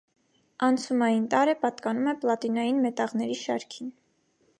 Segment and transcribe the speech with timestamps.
[0.67, 3.93] Անցումային տարր է, պատկանում է պլատինային մետաղների շարքին։